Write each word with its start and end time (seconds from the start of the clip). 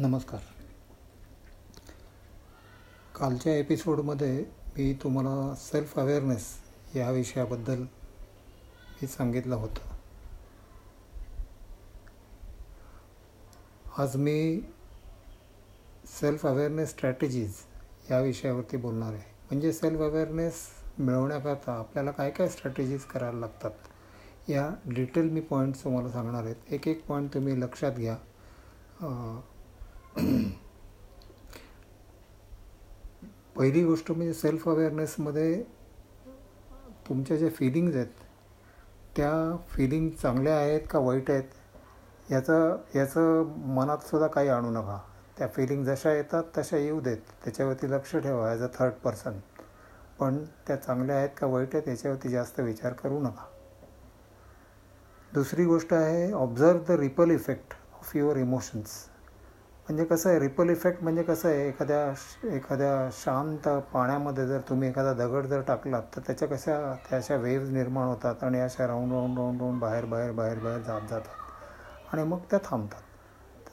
नमस्कार. 0.00 0.40
कालच्या 3.18 3.54
एपिसोडमध्ये 3.56 4.44
मी 4.76 4.92
तुम्हाला 5.02 5.54
सेल्फ 5.54 5.98
अवेअरनेस 5.98 6.46
या 6.96 7.10
विषयाबद्दल 7.10 7.82
मी 7.82 9.06
सांगितलं 9.06 9.54
होतं. 9.54 9.90
आज 13.98 14.16
मी 14.16 14.60
सेल्फ 16.20 16.46
अवेअरनेस 16.46 16.90
स्ट्रॅटेजीज 16.90 17.56
या 18.10 18.20
विषयावरती 18.20 18.76
बोलणार 18.76 19.12
आहे. 19.12 19.34
म्हणजे 19.50 19.72
सेल्फ 19.72 20.00
अवेअरनेस 20.00 20.66
मिळवण्याकरता 20.98 21.72
आपल्याला 21.72 22.10
काय 22.10 22.30
काय 22.30 22.48
स्ट्रॅटेजीज 22.48 23.04
करायला 23.04 23.38
लागतात 23.38 24.50
या 24.50 24.68
डिटेल 24.86 25.30
मी 25.30 25.40
पॉईंट्स 25.40 25.84
तुम्हाला 25.84 26.10
सांगणार 26.10 26.44
आहेत 26.44 26.72
एक 26.72 26.88
एक 26.88 27.06
पॉईंट 27.06 27.34
तुम्ही 27.34 27.60
लक्षात 27.60 27.92
घ्या. 27.92 28.16
पहिली 33.56 33.84
गोष्ट 33.84 34.10
म्हणजे 34.10 34.32
सेल्फ 34.34 34.68
अवेअरनेसमध्ये 34.68 35.62
तुमच्या 37.08 37.36
ज्या 37.36 37.48
फिलिंग्ज 37.50 37.96
आहेत 37.96 38.06
त्या 39.16 39.30
फिलिंग 39.68 40.08
चांगल्या 40.22 40.56
आहेत 40.56 40.80
का 40.90 40.98
वाईट 40.98 41.30
आहेत 41.30 42.30
याचं 42.30 42.76
याचं 42.94 43.52
मनात 43.74 44.06
सुद्धा 44.06 44.26
काही 44.26 44.48
आणू 44.48 44.70
नका. 44.70 44.98
त्या 45.38 45.48
फिलिंग 45.48 45.84
जशा 45.84 46.12
येतात 46.12 46.44
तशा 46.58 46.76
येऊ 46.76 47.00
देत. 47.00 47.16
त्याच्यावरती 47.44 47.90
लक्ष 47.90 48.16
ठेवा 48.16 48.50
ॲज 48.50 48.62
अ 48.62 48.66
थर्ड 48.74 48.92
पर्सन 49.04 49.38
पण 50.18 50.44
त्या 50.66 50.76
चांगल्या 50.76 51.16
आहेत 51.16 51.28
का 51.38 51.46
वाईट 51.46 51.74
आहेत 51.74 51.88
याच्यावरती 51.88 52.28
जास्त 52.28 52.60
विचार 52.60 52.92
करू 52.92 53.20
नका. 53.20 53.44
दुसरी 55.32 55.64
गोष्ट 55.64 55.94
आहे 55.94 56.32
observe 56.32 56.78
the 56.88 56.90
ripple 57.00 57.30
effect 57.30 57.74
of 57.94 58.16
your 58.16 58.36
emotions 58.36 59.09
म्हणजे 59.86 60.04
कसं 60.04 60.28
आहे 60.30 60.38
रिपल 60.38 60.70
इफेक्ट 60.70 61.02
म्हणजे 61.02 61.22
कसं 61.22 61.48
आहे 61.48 61.66
एखाद्या 61.68 62.54
एखाद्या 62.54 63.08
शांत 63.14 63.68
पाण्यामध्ये 63.92 64.46
जर 64.46 64.60
तुम्ही 64.68 64.88
एखादा 64.88 65.12
दगड 65.14 65.46
जर 65.46 65.60
टाकलात 65.60 66.02
तर 66.16 66.20
त्याच्या 66.26 66.48
कशा 66.48 66.76
त्या 67.08 67.18
अशा 67.18 67.36
वेव्ज 67.36 67.70
निर्माण 67.70 68.06
होतात 68.08 68.44
आणि 68.44 68.60
अशा 68.60 68.86
राऊंड 68.86 69.12
राऊंड 69.12 69.38
राऊंड 69.38 69.60
राऊंड 69.60 69.80
बाहेर 69.80 70.04
बाहेर 70.04 70.32
बाहेर 70.32 70.58
बाहेर 70.58 70.80
जात 70.80 71.08
जातात. 71.10 71.32
आणि 72.12 72.22
मग 72.24 72.38
त्या 72.50 72.58
थांबतात. 72.64 73.00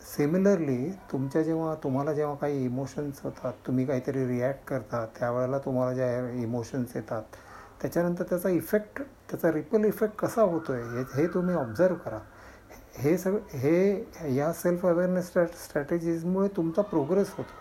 सिमिलरली 0.08 0.90
तुमच्या 1.12 1.42
जेव्हा 1.44 1.74
तुम्हाला 1.84 2.14
जेव्हा 2.14 2.36
काही 2.36 2.64
इमोशन्स 2.66 3.20
होतात 3.24 3.54
तुम्ही 3.68 3.86
काहीतरी 3.86 4.26
रिॲक्ट 4.28 4.68
करता 4.68 5.06
त्यावेळेला 5.20 5.58
तुम्हाला 5.58 5.94
ज्या 5.94 6.30
इमोशन्स 6.42 6.96
येतात 6.96 7.24
त्याच्यानंतर 7.82 8.24
त्याचा 8.30 8.50
इफेक्ट 8.50 9.02
त्याचा 9.30 9.52
रिपल 9.52 9.86
इफेक्ट 9.86 10.16
कसा 10.20 10.42
होतो 10.42 10.74
आहे 10.74 11.04
हे 11.16 11.28
तुम्ही 11.34 11.56
ऑब्झर्व 11.56 11.96
करा. 11.96 12.20
हे 12.98 13.18
सगळं 13.18 13.58
हे 13.58 14.36
या 14.36 14.52
सेल्फ 14.54 14.86
अवेअरनेस 14.86 15.28
स्ट्रॅ 15.28 15.46
स्ट्रॅटेजीजमुळे 15.58 16.48
तुमचा 16.58 16.82
प्रोग्रेस 16.82 17.34
होतो. 17.38 17.54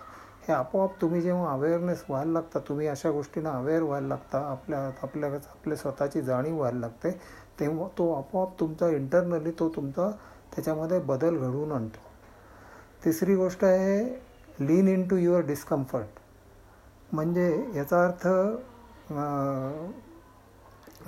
हे 0.48 0.52
आपोआप 0.54 1.00
तुम्ही 1.00 1.20
जेव्हा 1.20 1.52
अवेअरनेस 1.52 2.04
व्हायला 2.08 2.32
लागता 2.32 2.58
तुम्ही 2.68 2.86
अशा 2.86 3.10
गोष्टींना 3.10 3.50
अवेअर 3.50 3.82
व्हायला 3.82 4.06
लागता 4.08 4.38
आपल्या 4.50 4.80
आपल्या 5.02 5.30
आपल्या 5.30 5.76
स्वतःची 5.76 6.22
जाणीव 6.22 6.56
व्हायला 6.56 6.78
लागते 6.78 7.10
तेव्हा 7.60 7.88
तो 7.98 8.12
आपोआप 8.12 8.58
तुमचा 8.60 8.88
इंटरनली 8.88 9.50
तो 9.58 9.68
तुमचा 9.76 10.10
त्याच्यामध्ये 10.54 10.98
बदल 11.00 11.36
घडवून 11.36 11.72
आणतो. 11.72 11.98
तिसरी 13.04 13.34
गोष्ट 13.36 13.64
आहे 13.64 14.04
lean 14.60 14.88
in 14.88 15.06
to 15.08 15.16
your 15.16 15.40
discomfort 15.46 16.20
म्हणजे 17.12 17.48
याचा 17.74 18.04
अर्थ 18.04 18.26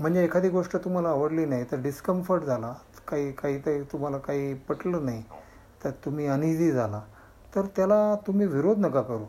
म्हणजे 0.00 0.24
एखादी 0.24 0.48
गोष्ट 0.48 0.76
तुम्हाला 0.76 1.08
आवडली 1.08 1.44
नाही 1.44 1.64
तर 1.70 1.80
डिस्कम्फर्ट 1.82 2.42
झाला 2.42 2.74
काही 3.08 3.30
काही 3.32 3.58
ते 3.58 3.80
तुम्हाला 3.92 4.18
काही 4.18 4.52
पटलं 4.68 5.04
नाही 5.04 5.22
तर 5.84 5.90
तुम्ही 6.04 6.26
अनइझी 6.26 6.70
झाला. 6.72 7.00
तर 7.54 7.66
त्याला 7.76 8.14
तुम्ही 8.26 8.46
विरोध 8.46 8.78
नका 8.78 9.02
करू. 9.02 9.24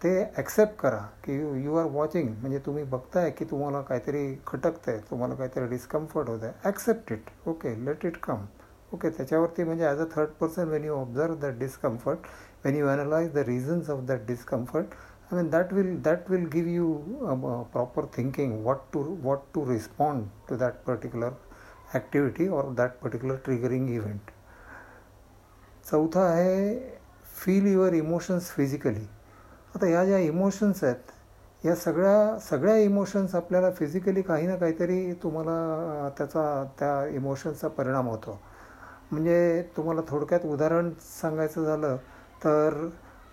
ते 0.00 0.10
ॲक्सेप्ट 0.38 0.78
करा 0.80 0.98
की 1.24 1.36
यू 1.36 1.54
यू 1.54 1.76
आर 1.76 1.86
वॉचिंग 1.92 2.28
म्हणजे 2.30 2.58
तुम्ही 2.66 2.82
बघताय 2.84 3.30
की 3.30 3.44
तुम्हाला 3.44 3.80
काहीतरी 3.80 4.20
खटकतं 4.46 4.90
आहे 4.92 5.00
तुम्हाला 5.10 5.34
काहीतरी 5.34 5.66
डिस्कम्फर्ट 5.68 6.28
होत 6.28 6.42
आहे 6.42 6.52
accept 6.64 7.12
it 7.12 7.30
okay 7.48 7.74
let 7.84 8.06
it 8.06 8.16
come 8.22 8.44
okay 8.92 9.10
त्याच्यावरती 9.10 9.64
म्हणजे 9.64 9.86
as 9.86 10.00
a 10.00 10.04
third 10.14 10.28
person 10.40 10.68
when 10.68 10.84
you 10.84 10.94
observe 10.94 11.34
that 11.36 11.58
discomfort 11.58 12.26
when 12.64 12.76
you 12.76 12.86
analyse 12.86 13.32
the 13.32 13.44
reasons 13.46 13.90
of 13.90 14.04
that 14.04 14.26
discomfort 14.26 14.94
I 15.32 15.36
mean 15.36 15.48
that 15.50 15.72
will 15.72 16.00
that 16.02 16.30
will 16.30 16.46
give 16.52 16.70
you 16.70 16.94
proper 17.72 18.04
thinking 18.16 18.64
what 18.66 18.86
to 18.92 19.04
what 19.22 19.38
to 19.54 19.68
respond 19.70 20.24
to 20.48 20.56
that 20.56 20.82
particular 20.86 21.30
activity 21.94 22.48
or 22.48 22.74
that 22.74 23.00
particular 23.02 23.36
triggering 23.46 23.88
event. 23.96 24.30
चौथा 25.90 26.20
आहे 26.20 26.74
feel 27.36 27.66
your 27.66 27.92
emotions 27.92 28.50
physically 28.50 29.06
आता 29.74 29.86
ह्या 29.86 30.04
ज्या 30.04 30.18
emotions 30.18 30.82
आहेत 30.84 31.66
या 31.66 31.74
सगळ्या 31.74 32.38
सगळ्या 32.38 32.76
emotions 32.76 33.34
आपल्याला 33.34 33.70
फिजिकली 33.70 34.22
काही 34.22 34.46
ना 34.46 34.56
काहीतरी 34.56 35.12
तुम्हाला 35.12 36.08
त्याचा 36.18 36.64
त्या 36.78 37.06
इमोशन्सचा 37.06 37.68
परिणाम 37.68 38.08
होतो. 38.08 38.38
म्हणजे 39.10 39.62
तुम्हाला 39.76 40.00
थोडक्यात 40.08 40.44
उदाहरण 40.46 40.90
सांगायचं 41.20 41.64
झालं 41.64 41.96
तर 42.44 42.88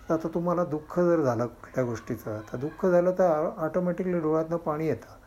आता 0.10 0.28
तुम्हाला 0.34 0.64
दुःख 0.64 1.00
जर 1.00 1.22
झालं 1.22 1.46
कुठल्या 1.46 1.86
गोष्टीचं 1.86 2.40
तर 2.52 2.58
दुःख 2.58 2.86
झालं 2.86 3.12
तर 3.12 3.50
ऑटोमॅटिकली 3.58 4.20
डोळ्यातनं 4.20 4.58
पाणी 4.58 4.88
येतं. 4.88 5.25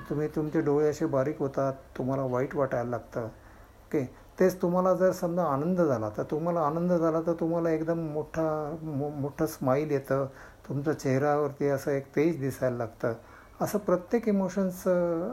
तुम्ही 0.00 0.28
तुमचे 0.28 0.60
डोळे 0.60 0.88
असे 0.88 1.06
बारीक 1.06 1.38
होतात 1.38 1.72
तुम्हाला 1.98 2.22
वाईट 2.22 2.54
वाटायला 2.56 2.90
लागतं. 2.90 3.24
ओके? 3.24 4.04
तेच 4.40 4.62
तुम्हाला 4.62 4.94
जर 4.94 5.12
समजा 5.12 5.44
आनंद 5.44 5.80
झाला 5.80 6.08
तर 6.16 6.22
तुम्हाला 6.22 6.60
आनंद 6.60 6.92
झाला 6.92 7.20
तर 7.20 7.32
तुम्हाला 7.32 7.70
एकदम 7.70 7.98
मोठा 7.98 8.76
मो 8.82 9.08
मोठं 9.08 9.46
स्माईल 9.46 9.90
येतं. 9.90 10.26
तुमच्या 10.68 10.92
चेहऱ्यावरती 10.98 11.68
असं 11.68 11.90
एक 11.90 12.06
तेज 12.16 12.40
दिसायला 12.40 12.76
लागतं. 12.76 13.12
असं 13.60 13.78
प्रत्येक 13.78 14.28
इमोशन्स 14.28 14.82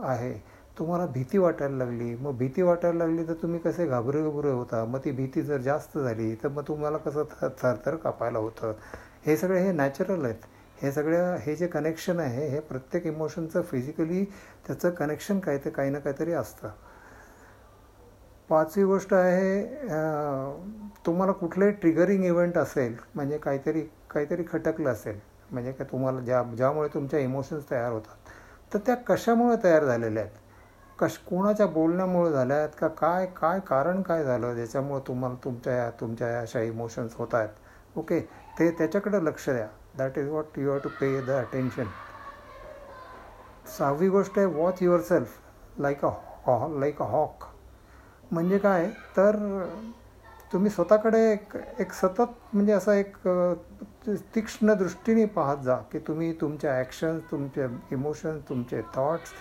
आहे. 0.03 0.33
तुम्हाला 0.79 1.05
भीती 1.05 1.37
वाटायला 1.37 1.77
लागली. 1.77 2.15
मग 2.15 2.37
भीती 2.37 2.61
वाटायला 2.61 2.97
लागली 2.97 3.27
तर 3.27 3.33
तुम्ही 3.33 3.59
कसे 3.59 3.85
घाबरे 3.87 4.21
घाबरे 4.23 4.51
होता? 4.51 4.85
मग 4.85 4.99
ती 5.05 5.11
भीती 5.11 5.41
जर 5.41 5.57
जास्त 5.57 5.97
झाली 5.97 6.35
तर 6.35 6.47
मग 6.47 6.63
तुम्हाला 6.67 6.97
कसं 6.97 7.23
थरथर 7.61 7.95
कापायला 7.95 8.39
होतं? 8.39 8.73
हे 9.25 9.37
सगळे 9.37 9.61
हे 9.63 9.71
नॅचरल 9.71 10.25
आहेत. 10.25 10.35
हे 10.81 10.91
सगळं 10.91 11.35
हे 11.41 11.55
जे 11.55 11.67
कनेक्शन 11.67 12.19
आहे 12.19 12.47
हे 12.49 12.59
प्रत्येक 12.59 13.05
इमोशनचं 13.07 13.61
फिजिकली 13.61 14.23
त्याचं 14.67 14.89
कनेक्शन 14.89 15.39
काय 15.39 15.57
ते 15.57 15.69
काही 15.69 15.89
ना 15.89 15.99
काहीतरी 15.99 16.33
असतं. 16.33 16.69
पाचवी 18.49 18.83
गोष्ट 18.83 19.13
आहे 19.13 19.61
तुम्हाला 21.05 21.31
कुठलंही 21.31 21.71
ट्रिगरिंग 21.71 22.23
इव्हेंट 22.25 22.57
असेल 22.57 22.95
म्हणजे 23.15 23.37
काहीतरी 23.37 23.81
काहीतरी 24.09 24.43
खटकलं 24.51 24.89
असेल 24.89 25.19
म्हणजे 25.51 25.71
काय 25.71 25.87
तुम्हाला 25.91 26.19
ज्या 26.19 26.41
ज्यामुळे 26.57 26.89
तुमच्या 26.93 27.19
इमोशन्स 27.19 27.69
तयार 27.71 27.91
होतात 27.91 28.29
तर 28.73 28.79
त्या 28.85 28.95
कशामुळे 29.07 29.55
तयार 29.63 29.83
झालेल्या 29.85 30.23
आहेत? 30.23 30.33
कश 30.99 31.17
कोणाच्या 31.27 31.65
बोलण्यामुळे 31.67 32.31
झाल्या 32.31 32.57
आहेत? 32.57 32.69
का 32.79 32.87
काय 32.89 33.25
काय 33.37 33.59
कारण 33.67 34.01
काय 34.01 34.23
झालं 34.23 34.53
ज्याच्यामुळं 34.55 35.01
तुम्हाला 35.07 35.35
तुमच्या 35.43 35.73
या 35.75 35.89
तुमच्या 36.01 36.27
या 36.29 36.39
अशा 36.41 36.61
इमोशन्स 36.61 37.15
होत 37.17 37.33
आहेत? 37.35 37.49
ओके 37.97 38.19
ते 38.59 38.69
त्याच्याकडे 38.77 39.23
लक्ष 39.25 39.49
द्या. 39.49 39.67
That 39.97 40.17
is 40.17 40.27
what 40.29 40.59
you 40.59 40.69
have 40.69 40.79
to 40.83 40.89
pay 40.99 41.19
the 41.25 41.29
attention 41.29 41.85
सहावी 43.77 44.09
गोष्ट 44.09 44.37
आहे 44.37 44.47
watch 44.55 44.81
your 44.81 45.01
self 45.01 45.37
like 45.81 46.05
a 46.05 46.09
हॉ 46.45 46.67
लाईक 46.79 47.01
अ 47.01 47.05
हॉक 47.05 47.43
म्हणजे 48.31 48.57
काय? 48.57 48.89
तर 49.17 49.35
तुम्ही 50.53 50.69
स्वतःकडे 50.71 51.19
एक 51.31 51.55
एक 51.79 51.91
सतत 51.93 52.31
म्हणजे 52.53 52.73
असा 52.73 52.93
एक 52.95 53.15
तीक्ष्ण 54.35 54.73
दृष्टीने 54.77 55.25
पाहत 55.25 55.63
जा 55.63 55.75
की 55.91 55.99
तुम्ही 55.99 56.31
तुमच्या 56.41 56.77
ॲक्शन्स 56.79 57.23
तुमचे 57.31 57.65
इमोशन्स 57.91 58.47
तुमचे 58.49 58.81
थॉट्स 58.95 59.31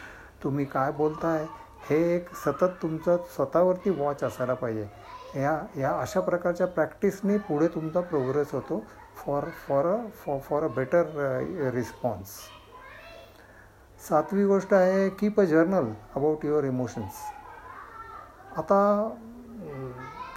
तुम्ही 0.43 0.65
काय 0.65 0.93
बोलताय 0.93 1.45
हे 1.91 1.99
एक 2.15 2.35
सतत 2.45 2.83
तुमचं 2.83 3.17
स्वतःवरती 3.35 3.91
वॉच 3.91 4.25
असायला 4.25 4.55
पाहिजे. 4.55 4.87
या 5.37 5.59
या 5.77 5.91
अशा 6.01 6.21
प्रकारच्या 6.21 6.67
प्रॅक्टिसने 6.67 7.37
पुढे 7.49 7.69
तुमचा 7.69 8.01
प्रोग्रेस 8.01 8.53
होतो. 8.53 8.83
For 9.17 9.45
for 9.69 9.87
a 9.87 9.97
for 10.25 10.39
for 10.39 10.63
a 10.63 10.69
better 10.77 11.71
response 11.75 12.39
सातवी 14.01 14.45
गोष्ट 14.45 14.75
आहे 14.75 15.09
keep 15.11 15.41
a 15.41 15.45
journal 15.45 15.93
about 16.17 16.45
your 16.45 16.65
emotions 16.65 17.23
आता 18.57 18.81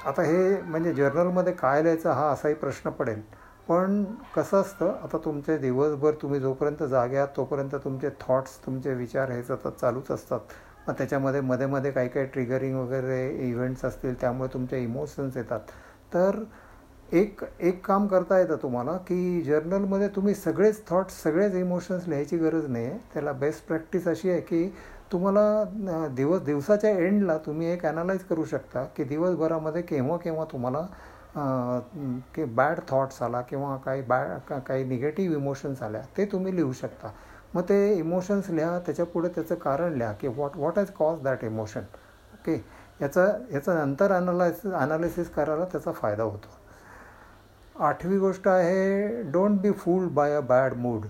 आता 0.05 0.21
हे 0.21 0.61
म्हणजे 0.61 0.93
जर्नलमध्ये 0.93 1.53
काय 1.53 1.81
लिहायचं 1.83 2.11
हा 2.11 2.29
असाही 2.31 2.53
प्रश्न 2.55 2.89
पडेल. 2.89 3.21
पण 3.67 4.03
कसं 4.35 4.61
असतं 4.61 4.93
आता 5.03 5.17
तुमचे 5.17 5.57
दिवसभर 5.57 6.13
तुम्ही 6.21 6.39
जोपर्यंत 6.39 6.83
जाग्यात 6.83 7.27
तोपर्यंत 7.37 7.75
तुमचे 7.83 8.09
थॉट्स 8.21 8.57
तुमचे 8.65 8.93
विचार 8.93 9.31
हे 9.31 9.41
सतत 9.43 9.79
चालूच 9.81 10.11
असतात. 10.11 10.39
मग 10.87 10.93
त्याच्यामध्ये 10.97 11.41
मध्ये 11.41 11.67
मध्ये 11.67 11.91
काही 11.91 12.09
काही 12.09 12.25
ट्रिगरिंग 12.25 12.75
वगैरे 12.75 13.49
इव्हेंट्स 13.49 13.83
असतील 13.85 14.19
त्यामुळे 14.21 14.53
तुमचे 14.53 14.81
इमोशन्स 14.83 15.37
येतात. 15.37 15.59
तर 16.13 16.43
एक 17.11 17.43
एक 17.59 17.85
काम 17.85 18.07
करता 18.07 18.37
येतं 18.39 18.55
तुम्हाला 18.61 18.95
की 19.07 19.41
जर्नलमध्ये 19.41 20.07
तुम्ही 20.15 20.33
सगळेच 20.35 20.81
थॉट्स 20.89 21.21
सगळेच 21.23 21.53
इमोशन्स 21.55 22.07
लिहायची 22.07 22.37
गरज 22.37 22.65
नाही 22.67 22.85
आहे 22.85 22.97
त्याला 23.13 23.31
बेस्ट 23.33 23.67
प्रॅक्टिस 23.67 24.07
अशी 24.07 24.29
आहे 24.29 24.41
की 24.41 24.67
तुम्हाला 25.11 26.07
दिवस 26.15 26.41
दिवसाच्या 26.41 26.89
एंडला 26.89 27.37
तुम्ही 27.45 27.67
एक 27.67 27.85
ॲनालाइज 27.85 28.23
करू 28.29 28.45
शकता 28.45 28.83
की 28.97 29.03
दिवसभरामध्ये 29.03 29.81
केव्हा 29.81 30.17
केव्हा 30.17 30.45
तुम्हाला 30.51 30.81
की 32.35 32.43
बॅड 32.45 32.79
थॉट्स 32.89 33.21
आला 33.21 33.41
किंवा 33.41 33.75
काही 33.77 34.01
बॅड 34.01 34.53
काही 34.59 34.83
निगेटिव्ह 34.83 35.35
इमोशन्स 35.35 35.81
आल्या 35.83 36.01
ते 36.17 36.25
तुम्ही 36.31 36.55
लिहू 36.55 36.73
शकता. 36.73 37.11
मग 37.53 37.61
ते 37.69 37.93
इमोशन्स 37.93 38.49
लिहा 38.49 38.77
त्याच्यापुढे 38.85 39.29
त्याचं 39.35 39.55
कारण 39.55 39.93
लिहा 39.93 40.11
की 40.13 40.27
what 40.27 40.57
what 40.57 40.77
has 40.77 40.91
cause 40.97 41.21
that 41.23 41.43
emotion 41.43 41.81
okay 42.33 42.55
याचा 43.01 43.25
याचा 43.53 43.73
नंतर 43.73 44.11
अनालायसिस 44.11 44.73
ॲनालिसिस 44.73 45.29
करायला 45.29 45.65
त्याचा 45.65 45.91
फायदा 45.91 46.23
होतो. 46.23 46.47
आठवी 47.79 48.17
गोष्ट 48.17 48.47
आहे 48.47 49.21
don't 49.31 49.59
be 49.61 49.71
fooled 49.71 50.11
by 50.11 50.35
a 50.35 50.39
bad 50.39 50.73
mood 50.73 51.05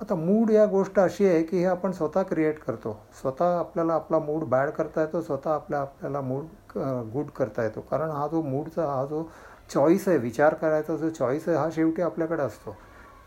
आता 0.00 0.14
मूड 0.14 0.50
या 0.50 0.64
गोष्ट 0.66 0.98
अशी 0.98 1.26
आहे 1.28 1.42
की 1.42 1.58
हे 1.58 1.64
आपण 1.64 1.92
स्वतः 1.92 2.22
क्रिएट 2.22 2.58
करतो. 2.58 2.96
स्वतः 3.20 3.58
आपल्याला 3.58 3.94
आपला 3.94 4.18
मूड 4.18 4.44
बॅड 4.44 4.70
करता 4.70 5.00
येतो 5.00 5.20
स्वतः 5.22 5.50
आपल्या 5.50 5.80
आपल्याला 5.80 6.20
मूड 6.20 6.78
गुड 7.12 7.30
करता 7.36 7.62
येतो. 7.62 7.80
कारण 7.90 8.10
हा 8.10 8.26
जो 8.26 8.42
मूडचा 8.42 8.86
हा 8.86 9.04
जो 9.04 9.22
चॉईस 9.74 10.08
आहे 10.08 10.16
विचार 10.18 10.54
करायचा 10.54 10.96
जो 10.96 11.10
चॉईस 11.10 11.48
आहे 11.48 11.58
हा 11.58 11.68
शेवटी 11.74 12.02
आपल्याकडे 12.02 12.42
असतो. 12.42 12.76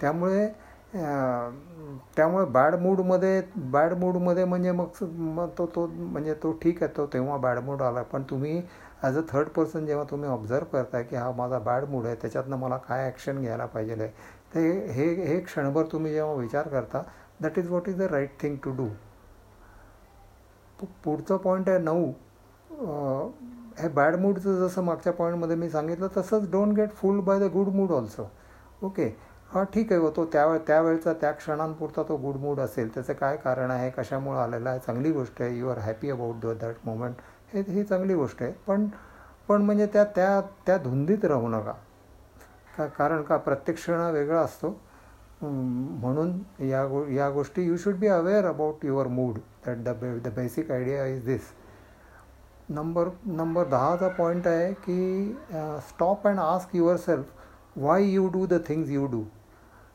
त्यामुळे 0.01 0.47
त्यामुळे 0.93 2.45
बॅड 2.51 2.75
मूडमध्ये 2.81 3.41
बॅड 3.71 3.93
मूडमध्ये 3.99 4.43
म्हणजे 4.45 4.71
मग 4.71 5.03
मग 5.03 5.49
तो 5.57 5.65
तो 5.75 5.85
म्हणजे 5.87 6.33
तो 6.43 6.51
ठीक 6.61 6.83
आहे 6.83 6.95
तो 6.97 7.05
तेव्हा 7.13 7.37
बॅड 7.37 7.59
मूड 7.59 7.81
आला. 7.81 8.01
पण 8.03 8.23
तुम्ही 8.29 8.61
ॲज 9.03 9.17
अ 9.17 9.21
थर्ड 9.29 9.47
पर्सन 9.55 9.85
जेव्हा 9.85 10.05
तुम्ही 10.11 10.29
ऑब्झर्व 10.29 10.65
करताय 10.73 11.03
की 11.03 11.15
हा 11.15 11.31
माझा 11.37 11.59
बॅड 11.59 11.85
मूड 11.89 12.05
आहे 12.05 12.15
त्याच्यातनं 12.21 12.57
मला 12.57 12.77
काय 12.87 13.05
ॲक्शन 13.05 13.41
घ्यायला 13.41 13.65
पाहिजे 13.65 13.93
आहे 13.93 14.07
ते 14.55 14.69
हे 14.93 15.05
हे 15.25 15.39
क्षणभर 15.41 15.85
तुम्ही 15.91 16.13
जेव्हा 16.13 16.33
विचार 16.35 16.67
करता 16.67 17.01
that 17.41 17.59
is 17.59 17.69
what 17.69 17.89
is 17.89 17.97
the 17.97 18.11
right 18.11 18.41
thing 18.41 18.55
to 18.63 18.71
do 18.77 18.87
पुढचं 21.03 21.37
पॉईंट 21.37 21.69
आहे 21.69 21.79
नऊ. 21.79 22.11
हे 23.79 23.87
बॅड 23.89 24.15
मूडचं 24.15 24.55
जसं 24.59 24.83
मागच्या 24.83 25.13
पॉईंटमध्ये 25.13 25.55
मी 25.55 25.69
सांगितलं 25.69 26.07
तसंच 26.17 26.49
don't 26.51 26.73
get 26.75 26.91
fooled 26.93 27.23
by 27.23 27.39
the 27.39 27.51
good 27.53 27.67
mood 27.75 27.91
also 27.91 28.27
okay 28.83 29.09
हा 29.49 29.63
ठीक 29.73 29.91
आहे 29.93 30.09
तो 30.15 30.25
त्यावेळ 30.31 30.57
त्यावेळचा 30.67 31.13
त्या 31.21 31.31
क्षणांपुरता 31.31 32.03
तो 32.09 32.15
गुड 32.21 32.35
मूड 32.37 32.59
असेल. 32.59 32.93
त्याचं 32.93 33.13
काय 33.13 33.37
कारण 33.43 33.71
आहे 33.71 33.89
कशामुळे 33.97 34.39
आलेलं 34.39 34.69
आहे 34.69 34.79
चांगली 34.85 35.11
गोष्ट 35.11 35.41
आहे. 35.41 35.57
You 35.59 35.69
are 35.69 35.77
happy 35.79 36.09
about 36.11 36.35
the 36.41 36.57
that 36.61 36.75
moment 36.85 37.15
हे 37.53 37.61
ही 37.67 37.83
चांगली 37.83 38.15
गोष्ट 38.15 38.41
आहे. 38.43 38.51
पण 38.67 38.87
पण 39.47 39.61
म्हणजे 39.61 39.85
त्या 39.93 40.03
त्या 40.15 40.41
त्या 40.65 40.77
धुंदीत 40.77 41.25
राहू 41.25 41.47
नका. 41.49 41.73
का 42.77 42.85
कारण 42.87 43.21
का 43.23 43.37
प्रत्येक 43.37 43.77
क्षण 43.77 43.99
वेगळा 44.13 44.41
असतो. 44.41 44.77
म्हणून 45.41 46.31
या 46.67 46.85
गो 46.87 47.05
या 47.07 47.29
गोष्टी 47.29 47.63
you 47.65 47.77
should 47.77 47.95
be 47.99 48.07
aware 48.07 48.45
about 48.45 48.85
your 48.85 49.07
mood 49.07 49.37
that 49.65 49.83
the 49.83 49.89
बे 50.01 50.17
the 50.19 50.33
basic 50.35 50.71
idea 50.71 51.05
is 51.05 51.23
this 51.25 51.51
number 52.69 53.09
number 53.25 53.67
दहाचा 53.67 54.07
point 54.17 54.47
आहे 54.47 54.71
की 54.85 55.37
stop 55.89 56.27
and 56.27 56.39
ask 56.39 56.75
yourself 56.97 57.77
why 57.77 58.03
you 58.03 58.27
do 58.27 58.45
the 58.45 58.61
things 58.67 58.89
you 58.89 59.05
do 59.05 59.23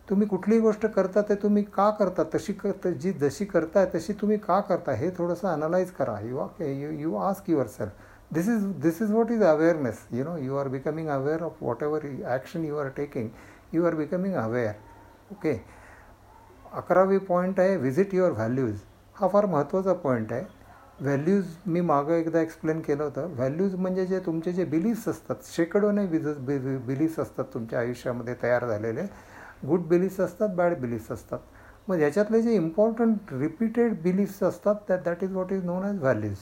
तुम्ही 0.08 0.26
कुठलीही 0.28 0.60
गोष्ट 0.60 0.86
करता 0.86 1.22
ते 1.22 1.34
तुम्ही 1.42 1.62
का 1.64 1.90
करता? 1.98 2.22
तशी 2.34 2.52
कर 2.54 2.90
जी 2.92 3.12
जशी 3.12 3.44
करताय 3.44 3.86
तशी 3.94 4.12
तुम्ही 4.12 4.38
का 4.38 4.60
करता 4.60 4.92
हे 4.92 5.10
थोडंसं 5.10 5.48
अनालाइज 5.48 5.90
करा. 5.90 6.18
You 6.20 6.46
you 6.60 6.90
you 7.00 7.14
ask 7.16 7.50
yourself 7.68 7.92
this 8.34 8.48
is 8.48 8.64
this 8.82 9.00
is 9.02 9.10
is 9.12 9.30
is 9.32 9.42
awareness 9.42 9.98
you 10.12 10.24
know 10.24 10.36
you 10.36 10.56
are 10.56 10.68
becoming 10.68 11.08
aware 11.08 11.42
of 11.42 11.62
of 11.64 11.82
every 11.82 12.06
action 12.26 12.64
you 12.64 12.76
are 12.78 12.88
taking 12.96 13.28
you 13.72 13.84
are 13.86 13.94
becoming 13.94 14.34
aware 14.34 14.74
okay 15.32 15.52
अकरावी 16.72 17.18
point 17.18 17.60
आहे 17.60 17.76
visit 17.76 18.14
your 18.14 18.30
values 18.30 18.78
हा 19.14 19.28
फार 19.28 19.46
महत्त्वाचा 19.46 19.92
point 19.92 20.32
आहे. 20.32 20.44
Values 21.00 21.44
मी 21.66 21.80
मागं 21.80 22.14
एकदा 22.14 22.40
explain 22.40 22.80
केलं 22.80 23.02
होतं. 23.04 23.34
व्हॅल्यूज 23.34 23.74
म्हणजे 23.74 24.06
जे 24.06 24.18
तुमचे 24.26 24.52
जे 24.52 24.64
बिलीफ्स 24.64 25.08
असतात 25.08 25.36
शेकडोने 25.46 26.04
विज 26.06 26.26
बिलीफ्स 26.86 27.18
असतात 27.20 27.44
तुमच्या 27.54 27.78
आयुष्यामध्ये 27.78 28.34
तयार 28.42 28.66
झालेले. 28.66 29.02
गुड 29.66 29.80
बिलीफ्स 29.88 30.20
असतात 30.20 30.48
बॅड 30.56 30.78
बिलीफ्स 30.80 31.10
असतात. 31.12 31.38
मग 31.88 32.00
याच्यातले 32.00 32.40
जे 32.42 32.54
इम्पॉर्टंट 32.54 33.32
रिपीटेड 33.32 34.00
बिलीफ्स 34.02 34.42
असतात 34.42 34.74
त्या 34.88 34.96
that 35.04 35.22
is 35.24 35.32
what 35.32 35.52
is 35.52 35.64
known 35.64 35.84
as 35.84 35.98
values 36.00 36.38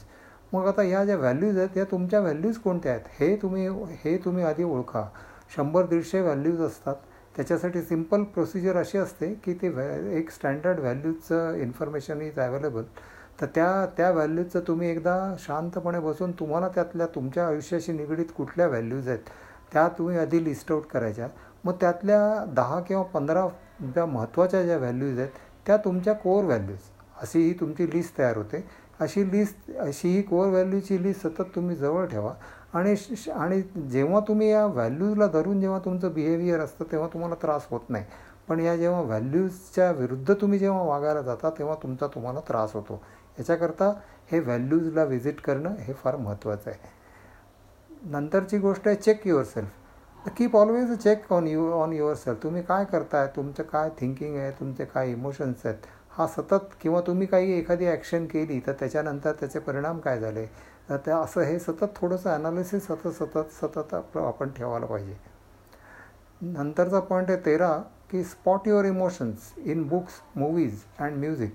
मग 0.52 0.66
आता 0.68 0.82
ह्या 0.82 1.04
ज्या 1.04 1.16
व्हॅल्यूज 1.16 1.58
आहेत 1.58 1.76
या 1.76 1.84
तुमच्या 1.90 2.20
व्हॅल्यूज 2.20 2.56
कोणत्या 2.58 2.92
आहेत? 2.92 3.04
हे 3.20 3.36
तुम्ही 3.42 3.68
हे 4.04 4.16
तुम्ही 4.24 4.44
आधी 4.44 4.64
ओळखा. 4.64 5.04
शंभर 5.56 5.86
दीडशे 5.86 6.20
व्हॅल्यूज 6.20 6.60
असतात. 6.60 6.94
त्याच्यासाठी 7.36 7.82
सिंपल 7.82 8.22
प्रोसिजर 8.24 8.76
अशी 8.76 8.98
असते 8.98 9.32
की 9.44 9.52
ते 9.54 9.68
व्हॅ 9.68 9.86
एक 10.18 10.30
स्टँडर्ड 10.30 10.80
व्हॅल्यूजचं 10.80 11.54
इन्फॉर्मेशन 11.56 12.20
इज 12.22 12.38
अवेलेबल 12.38 12.82
तर 13.40 13.46
त्या 13.54 13.86
त्या 13.96 14.10
व्हॅल्यूजचं 14.10 14.60
तुम्ही 14.66 14.88
एकदा 14.90 15.14
शांतपणे 15.38 16.00
बसून 16.00 16.32
तुम्हाला 16.40 16.68
त्यातल्या 16.68 17.06
तुमच्या 17.14 17.46
आयुष्याशी 17.46 17.92
निगडीत 17.92 18.32
कुठल्या 18.36 18.66
व्हॅल्यूज 18.66 19.08
आहेत 19.08 19.30
त्या 19.72 19.88
तुम्ही 19.98 20.18
आधी 20.18 20.44
लिस्ट 20.44 20.72
आऊट 20.72 20.86
करायच्या. 20.86 21.28
मग 21.64 21.72
त्यातल्या 21.80 22.44
दहा 22.54 22.80
किंवा 22.80 23.02
पंधरा 23.02 23.46
ज्या 23.80 24.06
महत्त्वाच्या 24.06 24.62
ज्या 24.62 24.76
व्हॅल्यूज 24.76 25.18
आहेत 25.18 25.30
त्या 25.66 25.76
तुमच्या 25.76 26.12
कोर 26.14 26.44
व्हॅल्यूज 26.44 26.78
अशी 27.22 27.38
ही 27.38 27.52
तुमची 27.52 27.90
लिस्ट 27.90 28.18
तयार 28.18 28.36
होते. 28.36 28.64
अशी 29.00 29.30
लिस्ट 29.32 29.70
अशी 29.78 30.08
ही 30.08 30.22
कोअर 30.22 30.48
व्हॅल्यूची 30.48 31.02
लिस्ट 31.02 31.26
सतत 31.26 31.54
तुम्ही 31.54 31.76
जवळ 31.76 32.06
ठेवा. 32.06 32.32
आणि 32.74 32.94
आणि 33.30 33.60
जेव्हा 33.90 34.20
तुम्ही 34.20 34.50
या 34.50 34.64
व्हॅल्यूजला 34.66 35.26
धरून 35.26 35.60
जेव्हा 35.60 35.78
तुमचं 35.78 36.12
बिहेवियर 36.12 36.60
असतं 36.60 36.84
तेव्हा 36.92 37.08
तुम्हाला 37.08 37.34
त्रास 37.34 37.66
होत 37.70 37.88
नाही. 37.88 38.04
पण 38.48 38.60
या 38.60 38.76
जेव्हा 38.76 39.00
व्हॅल्यूजच्या 39.00 39.90
विरुद्ध 39.90 40.34
तुम्ही 40.34 40.58
जेव्हा 40.58 40.82
वागायला 40.82 41.22
जाता 41.22 41.50
तेव्हा 41.50 41.74
तुमचा 41.82 42.06
तुम्हाला 42.06 42.40
त्रास 42.40 42.74
होतो. 42.74 43.00
याच्याकरता 43.38 43.92
हे 44.32 44.40
व्हॅल्यूजला 44.40 45.04
व्हिजिट 45.04 45.40
करणं 45.40 45.74
हे 45.78 45.92
फार 45.92 46.16
महत्त्वाचं 46.16 46.70
आहे. 46.70 46.78
नंतरची 48.10 48.58
गोष्ट 48.58 48.86
आहे 48.88 48.96
check 48.96 49.26
yourself 49.44 49.68
keep 50.28 50.56
always 50.56 50.92
check 50.98 51.32
on 51.32 51.46
you 51.48 51.70
on 51.72 51.92
yourself 52.14 52.42
तुम्ही 52.42 52.62
काय 52.62 52.84
करताय? 52.84 53.26
तुमचं 53.36 53.62
काय 53.62 53.88
थिंकिंग 54.00 54.36
आहे? 54.36 54.50
तुमचे 54.50 54.84
काय 54.84 55.10
इमोशन्स 55.10 55.64
आहेत? 55.66 55.86
हा 56.10 56.26
सतत 56.26 56.74
किंवा 56.80 57.00
तुम्ही 57.00 57.26
काही 57.26 57.52
एखादी 57.58 57.86
ॲक्शन 57.86 58.26
केली 58.26 58.58
तर 58.66 58.72
त्याच्यानंतर 58.72 59.32
त्याचे 59.32 59.58
परिणाम 59.58 59.98
काय 59.98 60.20
झाले? 60.20 60.44
तर 60.88 60.96
त्या 60.96 61.16
असं 61.18 61.40
हे 61.40 61.58
सतत 61.58 61.96
थोडंसं 61.96 62.30
ॲनालिसिस 62.30 62.86
सतत 62.86 63.08
सतत 63.18 63.52
सतत 63.60 63.94
आपलं 63.94 64.22
आपण 64.22 64.50
ठेवायला 64.56 64.86
पाहिजे. 64.86 65.16
नंतरचा 66.42 67.00
पॉईंट 67.00 67.30
आहे 67.30 67.44
तेरा 67.46 67.76
की 68.10 68.22
spot 68.24 68.68
your 68.68 68.84
emotions 68.84 69.52
in 69.64 69.82
books 69.88 70.20
movies 70.36 70.80
and 70.98 71.16
music 71.16 71.54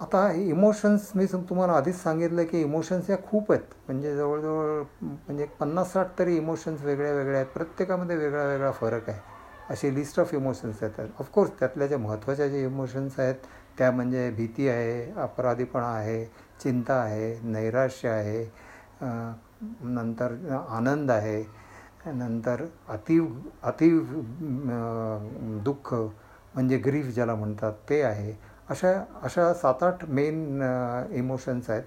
आता 0.00 0.30
इमोशन्स 0.32 1.10
मी 1.16 1.24
तुम्हाला 1.48 1.72
आधीच 1.72 1.94
सांगितलं 2.02 2.44
की 2.50 2.60
इमोशन्स 2.60 3.10
या 3.10 3.16
खूप 3.22 3.50
आहेत. 3.52 3.62
म्हणजे 3.88 4.14
जवळजवळ 4.16 4.82
म्हणजे 5.02 5.44
पन्नास 5.58 5.92
साठ 5.92 6.18
तरी 6.18 6.36
इमोशन्स 6.36 6.82
वेगळ्या 6.84 7.12
वेगळ्या 7.12 7.40
आहेत. 7.40 7.50
प्रत्येकामध्ये 7.54 8.16
वेगळा 8.16 8.44
वेगळा 8.44 8.70
फरक 8.70 9.08
आहे. 9.08 9.20
अशी 9.70 9.94
लिस्ट 9.94 10.20
ऑफ 10.20 10.34
इमोशन्स 10.34 10.82
आहेत 10.82 11.00
ऑफकोर्स 11.20 11.50
त्यातल्या 11.58 11.86
ज्या 11.86 11.98
महत्त्वाच्या 11.98 12.46
जे 12.48 12.62
इमोशन्स 12.64 13.18
आहेत 13.20 13.34
त्या 13.78 13.90
म्हणजे 13.90 14.28
भीती 14.36 14.68
आहे 14.68 15.12
अपराधीपणा 15.22 15.86
आहे 15.88 16.24
चिंता 16.62 16.94
आहे 16.94 17.38
नैराश्य 17.42 18.08
आहे 18.08 18.44
नंतर 19.02 20.34
आनंद 20.68 21.10
आहे 21.10 21.42
नंतर 22.06 22.64
अतिव 22.88 23.26
अतिव 23.62 24.00
दुःख 25.64 25.94
म्हणजे 25.94 26.76
ग्रीफ 26.84 27.14
ज्याला 27.14 27.34
म्हणतात 27.34 27.72
ते 27.88 28.02
आहे. 28.02 28.32
अशा 28.70 28.90
अशा 29.22 29.52
सात 29.54 29.82
आठ 29.82 30.04
मेन 30.08 30.62
इमोशन्स 31.12 31.70
आहेत. 31.70 31.84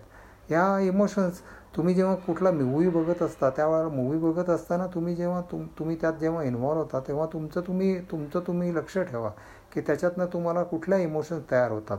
या 0.52 0.80
इमोशन्स 0.80 1.40
तुम्ही 1.76 1.94
जेव्हा 1.96 2.16
कुठला 2.16 2.52
मूवी 2.52 2.90
बघत 2.90 3.22
असता 3.24 3.50
त्यावेळेला 3.50 3.90
मूवी 3.90 4.18
बघत 4.20 4.50
असताना 4.50 4.88
तुम्ही 4.88 5.16
जेव्हा 5.16 5.42
तुम 5.52 5.66
तुम्ही 5.80 5.96
त्यात 6.02 6.14
जेव्हा 6.14 6.44
इन्व्हॉल्व 6.44 6.82
होता 6.82 7.00
तेव्हा 7.08 7.26
तुमचं 7.34 7.62
तुम्ही 7.68 8.00
तुमचं 8.12 8.40
तुम्ही 8.48 8.74
लक्ष 8.76 8.98
ठेवा 9.12 9.30
की 9.74 9.82
त्याच्यातनं 9.82 10.26
तुम्हाला 10.34 10.64
कुठल्या 10.64 11.00
इमोशन्स 11.00 11.50
तयार 11.52 11.72
होतात. 11.72 11.98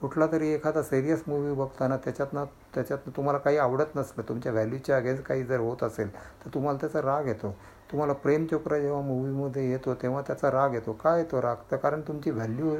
कुठला 0.00 0.26
तरी 0.32 0.48
एखादा 0.52 0.82
सिरियस 0.82 1.22
मूवी 1.26 1.52
बघताना 1.54 1.96
त्याच्यातनं 1.96 2.44
त्याच्यातनं 2.74 3.16
तुम्हाला 3.16 3.38
काही 3.38 3.56
आवडत 3.58 3.96
नसलं 3.96 4.28
तुमच्या 4.28 4.52
व्हॅल्यूच्या 4.52 4.96
अगेन्स्ट 4.96 5.24
काही 5.26 5.44
जर 5.44 5.60
होत 5.60 5.82
असेल 5.82 6.12
तर 6.44 6.54
तुम्हाला 6.54 6.78
त्याचा 6.80 7.02
राग 7.02 7.26
येतो. 7.26 7.54
तुम्हाला 7.92 8.12
प्रेम 8.12 8.46
चोप्रा 8.46 8.78
जेव्हा 8.78 9.00
मूवीमध्ये 9.00 9.70
येतो 9.70 9.94
तेव्हा 9.94 10.22
त्याचा 10.26 10.50
राग 10.50 10.74
येतो. 10.74 10.92
का 10.92 11.16
येतो 11.16 11.42
राग? 11.42 11.56
तर 11.70 11.76
कारण 11.76 12.00
तुमची 12.00 12.30
व्हॅल्यू 12.30 12.74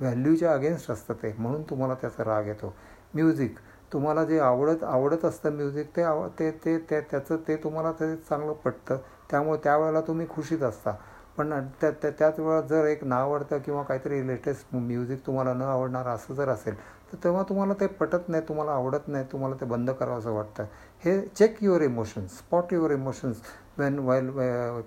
व्हॅल्यूच्या 0.00 0.52
अगेन्स्ट 0.52 0.90
असतं 0.90 1.14
ते 1.22 1.32
म्हणून 1.38 1.62
तुम्हाला 1.62 1.94
त्याचा 1.94 2.24
राग 2.24 2.46
येतो. 2.46 2.72
म्युझिक 3.14 3.58
तुम्हाला 3.92 4.24
जे 4.24 4.38
आवडत 4.40 4.84
आवडत 4.84 5.24
असतं 5.24 5.52
म्युझिक 5.52 5.96
ते 5.96 6.02
आव 6.02 6.26
ते 6.38 6.50
ते 6.64 6.76
त्या 6.90 7.00
त्याचं 7.10 7.36
ते 7.48 7.56
तुम्हाला 7.56 7.92
ते 7.92 8.14
चांगलं 8.18 8.52
पटतं. 8.64 8.96
त्यामुळे 9.30 9.58
त्यावेळेला 9.64 10.00
तुम्ही 10.00 10.26
खुशीत 10.28 10.62
असता. 10.62 10.94
पण 11.36 11.52
त्या 11.80 11.90
त्या 11.92 12.10
त्याच 12.10 12.38
वेळा 12.40 12.60
जर 12.60 12.84
एक 12.86 13.02
ना 13.04 13.16
आवडतं 13.16 13.58
किंवा 13.58 13.82
काहीतरी 13.82 14.26
लेटेस्ट 14.26 14.74
म्युझिक 14.74 15.26
तुम्हाला 15.26 15.52
न 15.54 15.62
आवडणार 15.62 16.06
असं 16.06 16.34
जर 16.34 16.48
असेल 16.48 16.74
तर 17.12 17.16
तेव्हा 17.24 17.42
तुम्हाला 17.48 17.74
ते 17.80 17.86
पटत 17.86 18.28
नाही 18.28 18.42
तुम्हाला 18.48 18.72
आवडत 18.72 19.08
नाही 19.08 19.24
तुम्हाला 19.32 19.56
ते 19.60 19.66
बंद 19.66 19.90
करावं 19.90 20.18
असं 20.18 20.32
वाटतं. 20.32 20.64
हे 21.04 21.20
check 21.28 21.62
your 21.62 21.80
emotions 21.82 22.38
spot 22.38 22.72
your 22.72 22.90
emotions. 22.90 23.40
When 23.78 23.98
while 23.98 24.30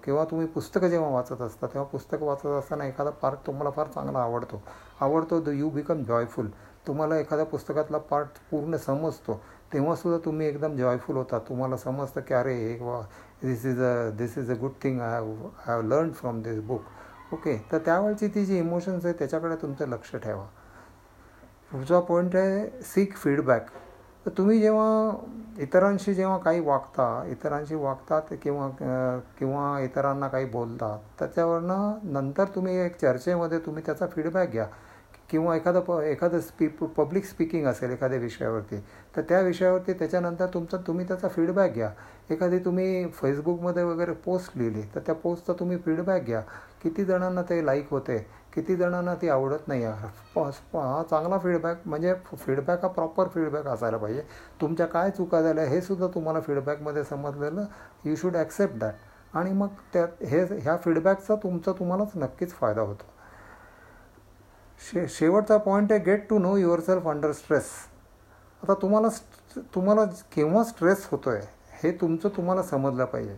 किंवा 0.03 0.23
तुम्ही 0.25 0.47
पुस्तकं 0.47 0.87
जेव्हा 0.89 1.09
वाचत 1.09 1.41
असता 1.41 1.67
तेव्हा 1.67 1.83
पुस्तकं 1.89 2.25
वाचत 2.25 2.45
असताना 2.45 2.85
एखादा 2.85 3.09
पार्ट 3.11 3.45
तुम्हाला 3.47 3.69
फार 3.71 3.87
चांगला 3.95 4.19
आवडतो. 4.19 4.61
आवडतो 5.01 5.39
द 5.41 5.49
यू 5.49 5.69
बिकम 5.69 6.03
जॉयफुल 6.03 6.47
तुम्हाला 6.87 7.17
एखाद्या 7.17 7.45
पुस्तकातला 7.45 7.97
पार्ट 8.09 8.39
पूर्ण 8.51 8.75
समजतो. 8.77 9.39
तेव्हासुद्धा 9.73 10.17
तुम्ही 10.25 10.47
एकदम 10.47 10.75
जॉयफुल 10.75 11.15
होता. 11.17 11.39
तुम्हाला 11.39 11.77
समजतं 11.77 12.21
की 12.21 12.33
अरे 12.33 12.53
हे 12.55 12.77
वा 12.81 13.01
this 13.43 13.65
is 13.65 13.81
a 13.81 14.09
this 14.17 14.37
is 14.37 14.51
a 14.51 14.55
good 14.61 14.71
thing 14.83 14.99
I 15.01 15.11
have 15.11 15.27
I 15.27 15.71
have 15.71 15.81
learn 15.81 16.11
from 16.11 16.41
this 16.43 16.59
book 16.67 17.33
okay 17.33 17.55
तर 17.71 17.77
त्यावेळची 17.85 18.27
ती 18.35 18.45
जी 18.45 18.57
इमोशन्स 18.59 19.05
आहे 19.05 19.13
त्याच्याकडे 19.19 19.55
तुमचं 19.61 19.87
लक्ष 19.87 20.15
ठेवा. 20.15 20.45
पुढचा 21.71 21.99
पॉईंट 21.99 22.35
आहे 22.35 22.81
सीक 22.83 23.15
फीडबॅक 23.15 23.67
तर 24.25 24.31
तुम्ही 24.37 24.59
जेव्हा 24.61 25.09
इतरांशी 25.59 26.13
जेव्हा 26.13 26.37
काही 26.37 26.59
वागता 26.59 27.23
इतरांशी 27.29 27.75
वागतात 27.75 28.33
किंवा 28.43 28.67
किंवा 29.39 29.79
इतरांना 29.81 30.27
काही 30.27 30.45
बोलतात 30.45 30.99
त्याच्यावरनं 31.19 32.11
नंतर 32.13 32.45
तुम्ही 32.55 32.77
एक 32.77 32.95
चर्चेमध्ये 33.01 33.59
तुम्ही 33.59 33.83
त्याचा 33.85 34.07
फीडबॅक 34.07 34.51
घ्या. 34.51 34.65
किंवा 35.29 35.55
एखादं 35.55 35.79
प 35.79 35.99
एखादं 36.01 36.39
स्पी 36.39 36.67
पब्लिक 36.97 37.25
स्पीकिंग 37.25 37.65
असेल 37.67 37.91
एखाद्या 37.91 38.19
विषयावरती 38.19 38.77
तर 39.15 39.21
त्या 39.29 39.39
विषयावरती 39.41 39.93
त्याच्यानंतर 39.93 40.45
तुमचा 40.53 40.77
तुम्ही 40.87 41.07
त्याचा 41.07 41.27
फीडबॅक 41.27 41.73
घ्या. 41.73 41.89
एखादी 42.29 42.59
तुम्ही 42.59 43.05
फेसबुकमध्ये 43.13 43.83
वगैरे 43.83 44.13
पोस्ट 44.25 44.57
लिहिली 44.57 44.81
तर 44.95 44.99
त्या 44.99 45.15
पोस्टचा 45.15 45.53
तुम्ही 45.59 45.77
फीडबॅक 45.77 46.25
घ्या. 46.25 46.41
किती 46.83 47.05
जणांना 47.05 47.41
ते 47.41 47.65
लाईक 47.65 47.89
होते 47.91 48.17
किती 48.53 48.75
जणांना 48.75 49.13
ती 49.15 49.29
आवडत 49.29 49.67
नाही 49.67 49.85
म्हणजे 49.85 50.77
हा 50.77 51.01
चांगला 51.09 51.37
फीडबॅक 51.39 51.81
म्हणजे 51.85 52.13
फीडबॅक 52.35 52.81
हा 52.81 52.87
प्रॉपर 52.87 53.27
फीडबॅक 53.33 53.67
असायला 53.67 53.97
पाहिजे. 53.97 54.21
तुमच्या 54.61 54.85
काय 54.87 55.09
चुका 55.11 55.41
झाल्या 55.41 55.65
हे 55.65 55.81
सुद्धा 55.81 56.07
तुम्हाला 56.15 56.41
फीडबॅकमध्ये 56.41 57.03
समजलेलं. 57.03 57.65
यू 58.05 58.15
शूड 58.15 58.35
ॲक्सेप्ट 58.37 58.77
दॅट 58.79 59.35
आणि 59.37 59.51
मग 59.53 59.67
त्यात 59.93 60.23
हे 60.23 60.43
ह्या 60.53 60.75
फीडबॅकचा 60.83 61.35
तुमचा 61.43 61.71
तुम्हालाच 61.79 62.11
नक्कीच 62.15 62.53
फायदा 62.53 62.81
होतो. 62.81 63.05
शे 64.81 65.07
शेवटचा 65.09 65.57
पॉईंट 65.57 65.91
आहे 65.91 66.01
get 66.01 66.27
to 66.29 66.39
know 66.39 66.55
yourself 66.79 67.07
under 67.07 67.31
stress 67.31 67.69
आता 68.63 68.73
तुम्हाला 68.81 69.07
तुम्हाला 69.75 70.03
केव्हा 70.31 70.63
स्ट्रेस 70.63 71.07
होतो 71.11 71.29
आहे 71.29 71.47
हे 71.81 71.91
तुमचं 72.01 72.29
तुम्हाला 72.37 72.63
समजलं 72.63 73.05
पाहिजे. 73.05 73.37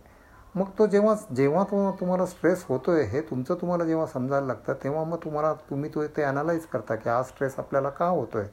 मग 0.55 0.72
तो 0.77 0.88
जेव्हा 0.88 1.15
जेव्हा 1.31 1.63
तो 1.63 1.91
तुम्हाला 2.00 2.25
स्ट्रेस 2.25 2.65
होतो 2.70 2.91
आहे 2.91 3.03
हे 3.03 3.22
तुमचं 3.22 3.55
तुम्हाला 3.55 3.86
जेव्हा 3.86 4.05
समजायला 4.05 4.48
लागतं 4.48 4.74
तेव्हा 4.74 5.03
मग 5.03 5.17
तुम्हाला 5.24 5.53
तुम्ही 5.70 5.89
तो 5.89 6.05
ते 6.08 6.24
ॲनालाइज 6.24 6.65
करता 6.65 6.96
की 6.96 7.10
हा 7.10 7.22
स्ट्रेस 7.24 7.55
आपल्याला 7.60 7.89
का 7.89 8.05
होतो 8.05 8.38
आहे 8.38 8.50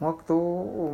मग 0.00 0.20
तो 0.28 0.38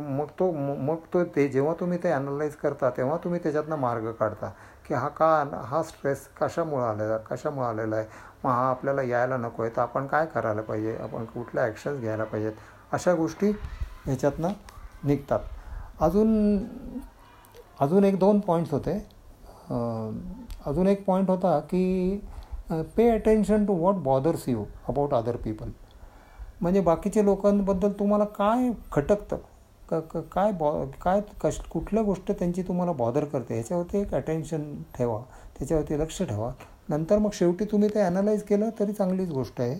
मग 0.09 0.27
तो 0.39 0.51
मग 0.51 0.95
तो 1.13 1.23
ते 1.35 1.47
जेव्हा 1.47 1.73
तुम्ही 1.73 1.97
ते 2.03 2.11
ॲनालाइज 2.11 2.55
करता 2.55 2.89
तेव्हा 2.89 3.17
तुम्ही 3.17 3.39
त्याच्यातनं 3.43 3.75
मार्ग 3.75 4.11
काढता 4.11 4.51
की 4.87 4.93
हा 4.93 5.07
का 5.09 5.27
हा 5.65 5.81
स्ट्रेस 5.83 6.27
कशामुळं 6.41 6.83
आलेला 6.83 7.17
कशामुळं 7.17 7.67
आलेला 7.67 7.95
आहे? 7.95 8.05
मग 8.43 8.49
हा 8.51 8.69
आपल्याला 8.69 9.01
यायला 9.01 9.37
नको 9.37 9.63
आहे 9.63 9.75
तर 9.75 9.81
आपण 9.81 10.07
काय 10.07 10.25
करायला 10.25 10.61
पाहिजे? 10.61 10.95
आपण 10.97 11.25
कुठल्या 11.25 11.63
ॲक्शन्स 11.63 11.99
घ्यायला 12.01 12.23
पाहिजेत? 12.23 12.53
अशा 12.91 13.13
गोष्टी 13.13 13.49
ह्याच्यातनं 14.05 14.51
निघतात. 15.03 15.39
अजून 15.99 16.57
अजून 17.79 18.03
एक 18.03 18.19
दोन 18.19 18.39
पॉईंट्स 18.39 18.71
होते. 18.71 18.97
अजून 19.69 20.87
एक 20.87 21.03
पॉईंट 21.05 21.29
होता 21.29 21.59
की 21.71 22.19
pay 22.97 23.09
attention 23.09 23.65
to 23.65 23.73
what 23.77 23.95
bothers 24.03 24.47
you 24.49 24.63
about 24.89 25.13
other 25.13 25.35
people 25.43 25.69
म्हणजे 26.61 26.81
बाकीचे 26.81 27.23
लोकांबद्दल 27.25 27.91
तुम्हाला 27.99 28.25
काय 28.37 28.69
खटकतं? 28.91 29.37
क 29.89 30.17
काय 30.31 30.51
बॉ 30.59 30.71
काय 31.01 31.21
कश 31.41 31.59
कुठल्या 31.71 32.03
गोष्ट 32.03 32.31
त्यांची 32.31 32.61
तुम्हाला 32.67 32.91
बॉदर 32.91 33.25
करते? 33.25 33.53
ह्याच्यावरती 33.53 33.97
एक 33.97 34.13
अटेन्शन 34.15 34.63
ठेवा. 34.97 35.19
त्याच्यावरती 35.57 35.99
लक्ष 35.99 36.21
ठेवा. 36.21 36.51
नंतर 36.89 37.17
मग 37.17 37.29
शेवटी 37.33 37.65
तुम्ही 37.71 37.89
ते 37.95 38.01
ॲनालाइज 38.01 38.43
केलं 38.43 38.69
तरी 38.79 38.93
चांगलीच 38.93 39.29
गोष्ट 39.31 39.61
आहे. 39.61 39.75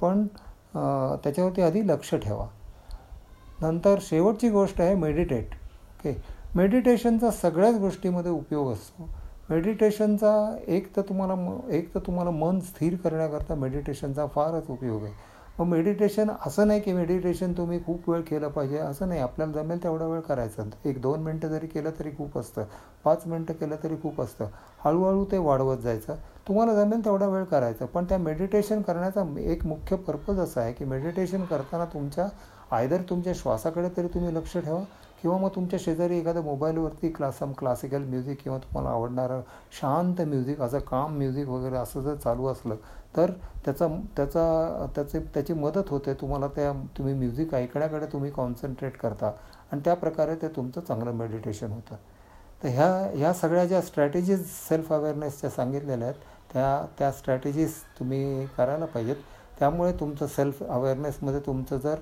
पण 0.00 0.26
त्याच्यावरती 1.22 1.62
आधी 1.62 1.86
लक्ष 1.88 2.14
ठेवा. 2.14 2.46
नंतर 3.60 3.98
शेवटची 4.02 4.48
गोष्ट 4.50 4.80
आहे 4.80 4.94
मेडिटेट 4.94 5.54
ओके 5.94 6.12
मेडिटेशनचा 6.58 7.30
सगळ्याच 7.30 7.74
गोष्टीमध्ये 7.78 8.30
उपयोग 8.30 8.72
असतो. 8.72 9.08
मेडिटेशनचा 9.50 10.30
एक 10.66 10.96
तर 10.96 11.02
तुम्हाला 11.08 11.34
म 11.34 11.58
एक 11.70 11.94
तर 11.94 12.00
तुम्हाला 12.06 12.30
मन 12.30 12.58
स्थिर 12.60 12.96
करण्याकरता 12.96 13.54
मेडिटेशनचा 13.54 14.26
फारच 14.26 14.70
उपयोग 14.70 15.02
आहे. 15.02 15.12
मग 15.58 15.66
मेडिटेशन 15.66 16.30
असं 16.46 16.66
नाही 16.68 16.80
की 16.80 16.92
मेडिटेशन 16.92 17.52
तुम्ही 17.52 17.78
खूप 17.84 18.10
वेळ 18.10 18.20
केलं 18.20 18.48
पाहिजे 18.48 18.78
असं 18.78 19.08
नाही. 19.08 19.20
आपल्याला 19.20 19.52
जमेल 19.52 19.82
तेवढा 19.82 20.06
वेळ 20.06 20.20
करायचं. 20.20 20.70
एक 20.84 21.00
दोन 21.02 21.20
मिनटं 21.20 21.48
जरी 21.48 21.66
केलं 21.66 21.90
तरी 21.98 22.10
खूप 22.10 22.38
असतं. 22.38 22.64
पाच 23.04 23.26
मिनटं 23.26 23.54
केलं 23.54 23.76
तरी 23.82 23.96
खूप 24.02 24.20
असतं. 24.20 24.46
हळूहळू 24.84 25.24
ते 25.24 25.38
वाढवत 25.38 25.78
जायचं. 25.78 26.14
तुम्हाला 26.48 26.74
जमेल 26.74 27.04
तेवढा 27.04 27.26
वेळ 27.26 27.44
करायचं. 27.44 27.86
पण 27.86 28.04
त्या 28.04 28.18
मेडिटेशन 28.18 28.82
करण्याचा 28.82 29.24
एक 29.40 29.66
मुख्य 29.66 29.96
पर्पज 29.96 30.40
असा 30.40 30.60
आहे 30.60 30.72
की 30.72 30.84
मेडिटेशन 30.84 31.44
करताना 31.44 31.84
तुमच्या 31.84 32.28
आयदर 32.70 33.02
तुमच्या 33.10 33.32
श्वासाकडे 33.36 33.88
तरी 33.96 34.06
तुम्ही 34.06 34.34
लक्ष 34.34 34.56
ठेवा. 34.56 34.82
किंवा 35.22 35.36
मग 35.38 35.48
तुमच्या 35.54 35.78
शेजारी 35.82 36.18
एखाद्या 36.18 36.42
मोबाईलवरती 36.42 37.08
क्लास 37.08 37.38
सम 37.38 37.52
क्लासिकल 37.52 38.02
म्युझिक 38.02 38.38
किंवा 38.42 38.58
तुम्हाला 38.58 38.90
आवडणारं 38.90 39.40
शांत 39.80 40.20
म्युझिक 40.20 40.60
असं 40.60 40.78
काम 40.80 41.16
म्युझिक 41.18 41.48
वगैरे 41.48 41.76
असं 41.76 42.00
जर 42.00 42.14
चालू 42.14 42.46
असलं 42.46 42.76
तर 43.16 43.30
त्याचा 43.64 43.86
त्याचा 44.16 44.86
त्याचे 44.96 45.20
त्याची 45.34 45.52
मदत 45.52 45.88
होते 45.88 46.14
तुम्हाला 46.14 46.48
त्या 46.48 46.72
तुम्ही 46.98 47.14
म्युझिक 47.14 47.54
ऐकण्याकडे 47.54 48.06
तुम्ही 48.06 48.30
कॉन्सन्ट्रेट 48.30 48.96
करता 48.96 49.32
आणि 49.72 49.80
त्या 49.84 49.94
प्रकारे 49.94 50.34
ते 50.34 50.48
तुमचं 50.48 50.80
चांगलं 50.80 51.12
मेडिटेशन 51.12 51.72
होतं. 51.72 51.96
तर 52.62 52.68
ह्या 52.68 52.88
ह्या 53.14 53.32
सगळ्या 53.32 53.64
ज्या 53.66 53.80
स्ट्रॅटेजीज 53.82 54.44
सेल्फ 54.68 54.92
अवेअरनेसच्या 54.92 55.50
सांगितलेल्या 55.50 56.08
आहेत 56.08 56.20
त्या 56.52 56.86
त्या 56.98 57.10
स्ट्रॅटेजीज 57.12 57.74
तुम्ही 57.98 58.46
करायला 58.56 58.84
पाहिजेत. 58.84 59.16
त्यामुळे 59.58 59.92
तुमचं 60.00 60.26
सेल्फ 60.26 60.62
अवेअरनेसमध्ये 60.62 61.40
तुमचं 61.40 61.76
जर 61.76 61.94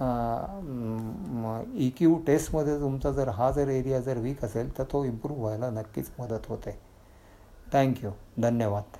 ई 0.00 1.88
क्यू 1.98 2.16
टेस्टमध्ये 2.26 2.78
तुमचा 2.80 3.10
जर 3.12 3.28
हा 3.28 3.50
जर 3.50 3.68
एरिया 3.68 4.00
जर 4.00 4.18
वीक 4.18 4.44
असेल 4.44 4.76
तर 4.78 4.84
तो 4.92 5.04
इम्प्रूव्ह 5.04 5.42
व्हायला 5.42 5.70
नक्कीच 5.70 6.10
मदत 6.20 6.48
होते. 6.48 6.78
थँक्यू 7.72 8.10
धन्यवाद. 8.42 8.96